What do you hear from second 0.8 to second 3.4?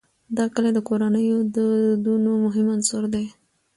کورنیو د دودونو مهم عنصر دی.